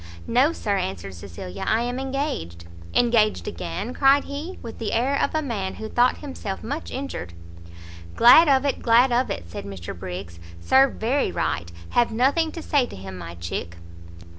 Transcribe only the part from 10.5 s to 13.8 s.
"served very right! have nothing to say to him, my chick!"